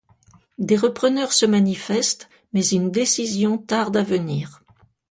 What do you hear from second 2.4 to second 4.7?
mais une décision tarde à venir.